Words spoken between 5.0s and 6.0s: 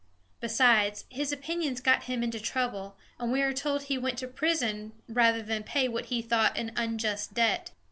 rather than pay